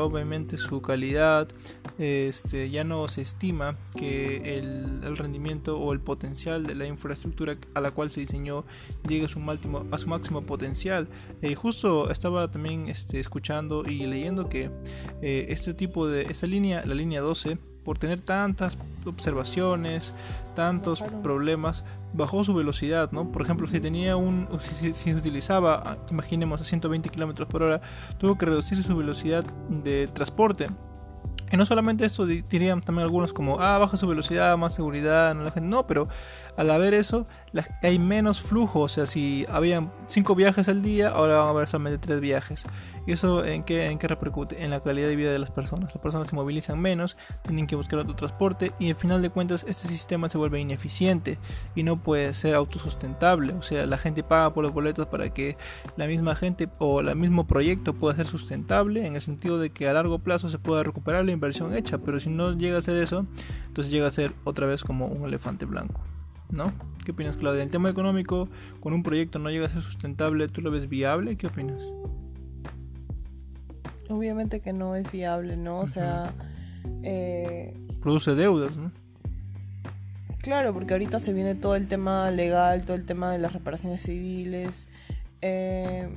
obviamente, 0.04 0.58
su 0.58 0.82
calidad, 0.84 1.50
este, 1.98 2.70
ya 2.70 2.84
no 2.84 3.08
se 3.08 3.24
estima 3.24 3.76
que 3.98 4.60
el, 4.60 5.18
rendimiento 5.18 5.80
o 5.80 5.92
el 5.92 6.00
potencial 6.00 6.68
de 6.68 6.76
la 6.76 6.86
infraestructura 6.86 7.58
a 7.74 7.82
la 7.82 7.92
cual 7.92 8.12
se 8.12 8.20
diseñó 8.20 8.66
llegue 9.08 9.26
a 9.26 9.28
su 9.28 9.40
máximo, 9.40 9.88
a 9.92 9.98
su 9.98 10.08
máximo 10.08 10.46
potencial. 10.46 11.08
eh, 11.42 11.56
justo 11.56 12.12
estaba 12.12 12.52
también 12.52 12.88
este, 12.88 13.20
escuchando 13.20 13.84
y 13.84 14.06
leyendo 14.06 14.48
que 14.48 14.70
eh, 15.22 15.48
este 15.50 15.74
tipo 15.74 16.08
de, 16.08 16.24
esta 16.24 16.46
línea, 16.46 16.86
la 16.86 16.94
línea 16.94 17.22
12, 17.22 17.58
por 17.86 17.98
tener 18.00 18.20
tantas 18.20 18.78
observaciones, 19.06 20.14
tantos 20.56 21.02
problemas, 21.24 21.86
bajó 22.14 22.44
su 22.44 22.54
velocidad, 22.54 23.12
¿no? 23.12 23.32
Por 23.32 23.44
ejemplo, 23.44 23.68
si 23.68 23.80
tenía 23.80 24.18
un, 24.18 24.48
si, 24.62 24.94
se 24.94 25.16
utilizaba, 25.16 25.98
imaginemos, 26.10 26.60
a 26.60 26.64
120 26.64 27.10
km 27.10 27.46
por 27.46 27.64
hora, 27.64 27.82
tuvo 28.18 28.38
que 28.38 28.48
reducirse 28.48 28.84
su 28.84 28.98
velocidad 28.98 29.46
de 29.70 30.08
transporte. 30.08 30.68
Y 31.52 31.58
no 31.58 31.66
solamente 31.66 32.06
esto 32.06 32.26
dirían 32.26 32.82
también 32.82 33.04
algunos 33.04 33.32
como, 33.32 33.62
ah, 33.62 33.78
baja 33.78 33.98
su 33.98 34.08
velocidad, 34.08 34.58
más 34.58 34.74
seguridad, 34.74 35.36
no, 35.36 35.44
la 35.44 35.52
gente, 35.52 35.70
no, 35.70 35.86
pero 35.86 36.08
al 36.58 36.72
haber 36.72 36.94
eso, 36.94 37.28
hay 37.82 38.00
menos 38.00 38.42
flujo, 38.42 38.82
o 38.82 38.88
sea, 38.88 39.06
si 39.06 39.46
habían 39.50 39.92
5 40.08 40.36
viajes 40.36 40.70
al 40.70 40.82
día, 40.82 41.10
ahora 41.10 41.36
van 41.36 41.48
a 41.48 41.50
haber 41.50 41.68
solamente 41.68 42.00
3 42.00 42.20
viajes. 42.20 42.66
¿Y 43.08 43.12
eso 43.12 43.46
en 43.46 43.64
qué, 43.64 43.86
en 43.86 44.00
qué 44.00 44.08
repercute? 44.08 44.64
En 44.64 44.72
la 44.72 44.80
calidad 44.80 45.08
de 45.08 45.16
vida 45.16 45.32
de 45.32 45.38
las 45.38 45.52
personas. 45.52 45.94
Las 45.94 46.02
personas 46.02 46.28
se 46.28 46.36
movilizan 46.36 46.80
menos, 46.80 47.18
tienen 47.44 47.68
que 47.68 47.76
buscar 47.76 48.00
otro 48.00 48.16
transporte 48.16 48.72
y 48.80 48.90
al 48.90 48.96
final 48.96 49.22
de 49.22 49.30
cuentas 49.30 49.64
este 49.68 49.88
sistema 49.88 50.28
se 50.28 50.40
vuelve 50.40 50.60
ineficiente 50.60 51.38
y 51.76 51.84
no 51.84 52.02
puede 52.02 52.34
ser 52.34 52.56
autosustentable. 52.56 53.54
O 53.54 53.62
sea, 53.62 53.86
la 53.86 54.00
gente 54.00 54.24
paga 54.24 54.54
por 54.54 54.64
los 54.64 54.74
boletos 54.74 55.06
para 55.06 55.30
que 55.30 55.56
la 55.98 56.08
misma 56.08 56.36
gente 56.36 56.68
o 56.80 57.00
el 57.00 57.16
mismo 57.16 57.46
proyecto 57.46 57.94
pueda 57.94 58.16
ser 58.16 58.26
sustentable 58.26 59.06
en 59.06 59.16
el 59.16 59.22
sentido 59.22 59.60
de 59.60 59.70
que 59.70 59.88
a 59.88 59.94
largo 59.94 60.20
plazo 60.20 60.50
se 60.50 60.58
pueda 60.58 60.82
recuperar 60.82 61.26
la 61.26 61.32
inversión 61.32 61.76
hecha. 61.76 62.00
Pero 62.00 62.20
si 62.20 62.32
no 62.32 62.54
llega 62.54 62.80
a 62.80 62.82
ser 62.82 62.98
eso, 62.98 63.28
entonces 63.68 63.92
llega 63.92 64.08
a 64.08 64.12
ser 64.12 64.34
otra 64.46 64.66
vez 64.66 64.84
como 64.84 65.06
un 65.06 65.28
elefante 65.28 65.66
blanco. 65.66 66.02
¿No? 66.50 66.74
¿Qué 67.04 67.12
opinas, 67.12 67.36
Claudia? 67.36 67.64
El 67.64 67.72
tema 67.72 67.90
económico, 67.90 68.50
con 68.80 68.94
un 68.94 69.04
proyecto 69.04 69.40
no 69.40 69.50
llega 69.50 69.68
a 69.68 69.70
ser 69.70 69.82
sustentable, 69.82 70.48
¿tú 70.48 70.62
lo 70.62 70.72
ves 70.72 70.90
viable? 70.90 71.38
¿Qué 71.38 71.48
opinas? 71.48 71.92
obviamente 74.10 74.60
que 74.60 74.74
no 74.74 74.96
es 74.96 75.12
viable, 75.12 75.58
¿no? 75.58 75.80
O 75.80 75.88
sea... 75.88 76.34
Eh, 77.04 77.74
Produce 78.02 78.36
deudas, 78.36 78.76
¿no? 78.78 78.92
Claro, 80.40 80.74
porque 80.74 80.94
ahorita 80.94 81.20
se 81.20 81.34
viene 81.34 81.56
todo 81.56 81.76
el 81.76 81.88
tema 81.88 82.30
legal, 82.30 82.86
todo 82.86 82.96
el 82.96 83.06
tema 83.06 83.32
de 83.32 83.40
las 83.40 83.54
reparaciones 83.54 84.02
civiles. 84.02 84.88
Eh, 85.42 86.08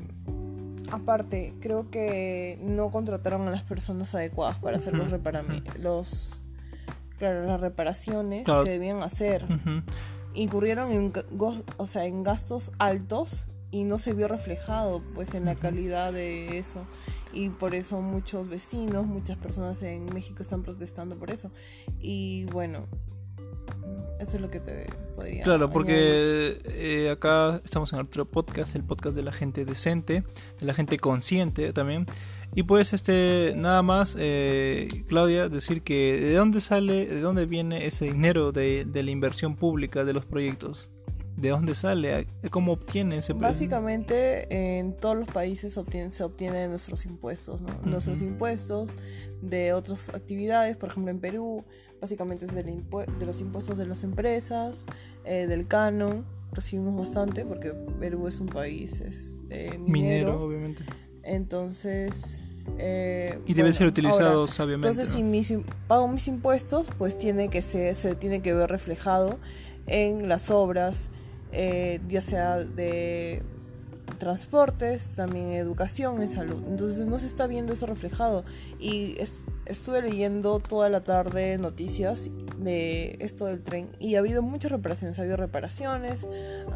aparte, 0.92 1.54
creo 1.60 1.90
que 1.90 2.58
no 2.62 2.90
contrataron 2.90 3.48
a 3.48 3.50
las 3.50 3.62
personas 3.62 4.14
adecuadas 4.14 4.58
para 4.58 4.76
hacer 4.76 4.94
los, 4.94 5.10
los 5.78 6.44
claro, 7.18 7.46
las 7.46 7.60
reparaciones 7.60 8.44
que 8.44 8.70
debían 8.70 9.02
hacer. 9.02 9.46
Incurrieron 10.34 10.92
en, 10.92 11.12
o 11.76 11.86
sea, 11.86 12.04
en 12.06 12.22
gastos 12.22 12.72
altos 12.78 13.48
y 13.70 13.84
no 13.84 13.98
se 13.98 14.14
vio 14.14 14.28
reflejado 14.28 15.02
pues 15.14 15.34
en 15.34 15.44
la 15.44 15.54
calidad 15.54 16.12
de 16.12 16.58
eso 16.58 16.86
y 17.32 17.50
por 17.50 17.74
eso 17.74 18.00
muchos 18.00 18.48
vecinos, 18.48 19.06
muchas 19.06 19.36
personas 19.36 19.82
en 19.82 20.06
México 20.06 20.42
están 20.42 20.62
protestando 20.62 21.16
por 21.16 21.30
eso. 21.30 21.50
Y 22.00 22.44
bueno, 22.46 22.86
eso 24.18 24.36
es 24.36 24.40
lo 24.40 24.50
que 24.50 24.60
te 24.60 24.86
podría. 25.14 25.42
Claro, 25.42 25.70
porque 25.70 26.58
eh, 26.64 27.10
acá 27.10 27.60
estamos 27.64 27.92
en 27.92 28.00
otro 28.00 28.24
podcast, 28.24 28.74
el 28.74 28.84
podcast 28.84 29.14
de 29.14 29.22
la 29.22 29.32
gente 29.32 29.64
decente, 29.64 30.24
de 30.58 30.66
la 30.66 30.74
gente 30.74 30.98
consciente 30.98 31.72
también. 31.72 32.06
Y 32.54 32.64
pues 32.64 32.92
este 32.92 33.54
nada 33.56 33.82
más 33.82 34.16
eh, 34.18 34.88
Claudia 35.06 35.48
decir 35.48 35.82
que 35.82 36.18
de 36.20 36.34
dónde 36.34 36.60
sale, 36.60 37.06
de 37.06 37.20
dónde 37.20 37.46
viene 37.46 37.86
ese 37.86 38.06
dinero 38.06 38.52
de, 38.52 38.84
de 38.84 39.02
la 39.02 39.10
inversión 39.10 39.56
pública 39.56 40.04
de 40.04 40.12
los 40.12 40.24
proyectos. 40.24 40.90
¿De 41.38 41.50
dónde 41.50 41.76
sale? 41.76 42.26
¿Cómo 42.50 42.72
obtiene 42.72 43.18
ese 43.18 43.32
Básicamente 43.32 44.78
en 44.78 44.96
todos 44.96 45.16
los 45.16 45.28
países 45.28 45.74
se 45.74 45.78
obtiene, 45.78 46.10
se 46.10 46.24
obtiene 46.24 46.66
nuestros 46.66 47.04
impuestos, 47.04 47.62
¿no? 47.62 47.68
Nuestros 47.84 48.20
impuestos 48.22 48.96
de 49.40 49.72
otras 49.72 50.08
actividades, 50.08 50.76
por 50.76 50.90
ejemplo 50.90 51.12
en 51.12 51.20
Perú, 51.20 51.64
básicamente 52.00 52.46
es 52.46 52.54
del 52.56 52.82
de 53.20 53.26
los 53.26 53.40
impuestos 53.40 53.78
de 53.78 53.86
las 53.86 54.02
empresas, 54.02 54.86
eh, 55.24 55.46
del 55.46 55.68
canon, 55.68 56.26
recibimos 56.52 56.96
bastante 56.96 57.44
porque 57.44 57.72
Perú 58.00 58.26
es 58.26 58.40
un 58.40 58.48
país 58.48 59.00
es, 59.00 59.38
eh, 59.50 59.78
minero, 59.78 60.42
obviamente. 60.42 60.84
Entonces... 61.28 62.40
Eh, 62.78 63.38
y 63.46 63.54
debe 63.54 63.72
ser 63.72 63.86
utilizado 63.86 64.46
sabiamente. 64.46 64.88
Entonces, 64.88 65.14
si 65.14 65.22
mis, 65.22 65.52
pago 65.86 66.06
mis 66.06 66.28
impuestos, 66.28 66.86
pues 66.98 67.16
tiene 67.16 67.48
que 67.48 67.62
ser, 67.62 67.94
se 67.94 68.14
tiene 68.14 68.42
que 68.42 68.52
ver 68.52 68.70
reflejado 68.70 69.38
en 69.86 70.28
las 70.28 70.50
obras, 70.50 71.10
eh, 71.50 71.98
ya 72.08 72.20
sea 72.20 72.58
de 72.58 73.42
transportes, 74.18 75.14
también 75.14 75.52
educación, 75.52 76.22
en 76.22 76.28
salud. 76.28 76.62
Entonces 76.68 77.06
no 77.06 77.18
se 77.18 77.26
está 77.26 77.46
viendo 77.46 77.72
eso 77.72 77.86
reflejado. 77.86 78.44
Y 78.78 79.16
estuve 79.68 80.02
leyendo 80.02 80.58
toda 80.58 80.88
la 80.88 81.02
tarde 81.02 81.58
noticias 81.58 82.30
de 82.56 83.16
esto 83.20 83.46
del 83.46 83.62
tren 83.62 83.94
y 83.98 84.16
ha 84.16 84.18
habido 84.18 84.42
muchas 84.42 84.72
reparaciones. 84.72 85.18
Ha 85.18 85.22
habido 85.22 85.36
reparaciones, 85.36 86.26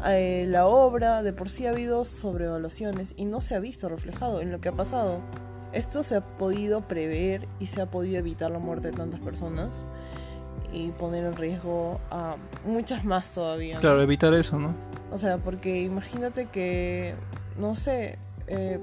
eh, 0.07 0.45
la 0.47 0.67
obra, 0.67 1.23
de 1.23 1.33
por 1.33 1.49
sí 1.49 1.65
ha 1.65 1.71
habido 1.71 2.05
sobrevaluaciones 2.05 3.13
y 3.17 3.25
no 3.25 3.41
se 3.41 3.55
ha 3.55 3.59
visto 3.59 3.89
reflejado 3.89 4.41
en 4.41 4.51
lo 4.51 4.61
que 4.61 4.69
ha 4.69 4.73
pasado. 4.73 5.21
Esto 5.73 6.03
se 6.03 6.17
ha 6.17 6.21
podido 6.21 6.87
prever 6.87 7.47
y 7.59 7.67
se 7.67 7.81
ha 7.81 7.89
podido 7.89 8.19
evitar 8.19 8.51
la 8.51 8.59
muerte 8.59 8.91
de 8.91 8.97
tantas 8.97 9.19
personas 9.19 9.85
y 10.71 10.91
poner 10.91 11.25
en 11.25 11.35
riesgo 11.35 11.99
a 12.11 12.35
muchas 12.65 13.05
más 13.05 13.33
todavía. 13.33 13.79
Claro, 13.79 14.01
evitar 14.01 14.33
eso, 14.33 14.59
¿no? 14.59 14.75
O 15.11 15.17
sea, 15.17 15.37
porque 15.37 15.81
imagínate 15.81 16.47
que, 16.47 17.15
no 17.57 17.75
sé, 17.75 18.17
eh, 18.47 18.79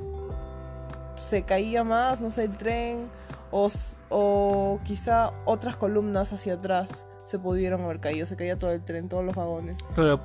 se 1.16 1.42
caía 1.42 1.84
más, 1.84 2.20
no 2.20 2.30
sé, 2.30 2.44
el 2.44 2.56
tren 2.56 3.08
o, 3.50 3.68
o 4.08 4.80
quizá 4.84 5.32
otras 5.44 5.76
columnas 5.76 6.32
hacia 6.32 6.54
atrás 6.54 7.06
se 7.30 7.38
pudieron 7.38 7.82
haber 7.82 8.00
caído, 8.00 8.26
se 8.26 8.34
caía 8.34 8.56
todo 8.58 8.72
el 8.72 8.82
tren, 8.82 9.08
todos 9.08 9.24
los 9.24 9.36
vagones. 9.36 9.80
Claro, 9.94 10.20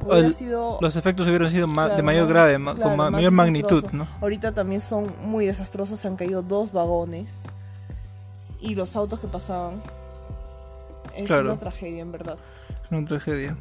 los 0.81 0.95
efectos 0.95 1.27
hubieran 1.27 1.51
sido 1.51 1.67
de 1.67 2.01
mayor 2.03 2.27
grave, 2.27 2.59
con 2.81 2.97
mayor 2.97 3.31
magnitud, 3.31 3.85
¿no? 3.91 4.07
Ahorita 4.21 4.53
también 4.53 4.81
son 4.81 5.13
muy 5.21 5.45
desastrosos, 5.45 5.99
se 5.99 6.07
han 6.07 6.15
caído 6.15 6.41
dos 6.41 6.71
vagones 6.71 7.43
y 8.59 8.73
los 8.73 8.95
autos 8.95 9.19
que 9.19 9.27
pasaban 9.27 9.83
es 11.15 11.29
una 11.29 11.59
tragedia, 11.59 12.01
en 12.01 12.11
verdad. 12.11 12.37
Es 12.83 12.91
una 12.91 13.05
tragedia. 13.05 13.55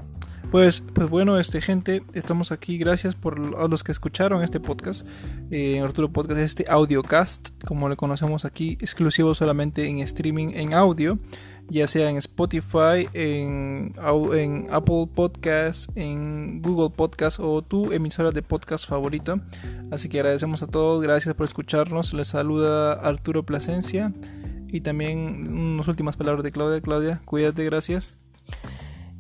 Pues, 0.50 0.80
pues 0.80 1.11
bueno, 1.11 1.38
este 1.38 1.61
gente, 1.61 2.02
estamos 2.12 2.52
aquí. 2.52 2.78
Gracias 2.78 3.14
por 3.14 3.38
los 3.38 3.83
que 3.83 3.92
escucharon 3.92 4.42
este 4.42 4.61
podcast. 4.61 5.07
Eh, 5.50 5.80
Arturo 5.80 6.12
Podcast, 6.12 6.40
este 6.40 6.64
audiocast, 6.68 7.50
como 7.64 7.88
le 7.88 7.96
conocemos 7.96 8.44
aquí, 8.44 8.78
exclusivo 8.80 9.35
solamente 9.35 9.87
en 9.87 9.98
streaming 9.98 10.50
en 10.54 10.74
audio, 10.74 11.18
ya 11.68 11.88
sea 11.88 12.09
en 12.09 12.18
Spotify, 12.18 13.09
en, 13.12 13.94
Apple 14.70 15.09
Podcasts, 15.14 15.88
en 15.96 16.62
Google 16.62 16.90
Podcasts 16.90 17.40
o 17.40 17.62
tu 17.62 17.92
emisora 17.92 18.30
de 18.30 18.42
podcast 18.42 18.88
favorita. 18.88 19.40
Así 19.90 20.09
que 20.09 20.20
agradecemos 20.20 20.62
a 20.62 20.66
todos, 20.66 21.02
gracias 21.02 21.35
por 21.35 21.46
escucharnos. 21.46 22.14
Les 22.14 22.28
saluda 22.28 22.92
Arturo 22.92 23.44
Plasencia. 23.44 24.12
Y 24.68 24.80
también 24.80 25.57
unas 25.57 25.87
últimas 25.87 26.16
palabras 26.16 26.42
de 26.42 26.50
Claudia. 26.50 26.80
Claudia, 26.80 27.22
cuídate, 27.24 27.64
gracias. 27.64 28.18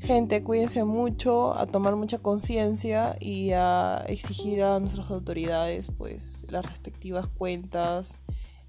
Gente, 0.04 0.42
cuídense 0.42 0.84
mucho, 0.84 1.56
a 1.56 1.66
tomar 1.66 1.96
mucha 1.96 2.18
conciencia 2.18 3.16
y 3.20 3.52
a 3.52 4.04
exigir 4.06 4.62
a 4.62 4.78
nuestras 4.78 5.10
autoridades 5.10 5.90
pues 5.96 6.44
las 6.50 6.66
respectivas 6.66 7.26
cuentas 7.26 8.20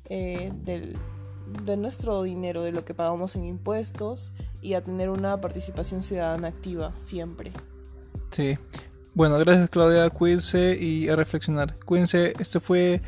eh, 0.06 0.54
del, 0.64 0.96
de 1.66 1.76
nuestro 1.76 2.24
dinero, 2.24 2.64
de 2.64 2.72
lo 2.72 2.86
que 2.86 2.94
pagamos 2.94 3.36
en 3.36 3.44
impuestos 3.44 4.32
y 4.62 4.76
a 4.76 4.84
tener 4.84 5.10
una 5.10 5.42
participación 5.42 6.04
ciudadana 6.04 6.48
activa 6.48 6.94
siempre. 7.00 7.52
Sí. 8.32 8.58
Bueno, 9.14 9.38
gracias 9.38 9.70
Claudia, 9.70 10.10
cuídense 10.10 10.78
y 10.80 11.10
a 11.10 11.18
reflexionar. 11.18 11.78
Cuídense, 11.80 12.34
esto 12.40 12.62
fue 12.62 13.02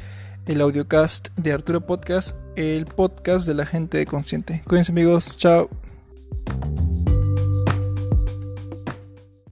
el 0.48 0.60
audiocast 0.60 1.30
de 1.38 1.54
Arturo 1.54 1.86
Podcast, 1.86 2.36
el 2.58 2.88
podcast 2.88 3.48
de 3.48 3.54
la 3.54 3.66
gente 3.66 4.06
consciente. 4.06 4.64
Cuídense 4.66 4.92
amigos, 4.92 5.38
chao. 5.38 5.70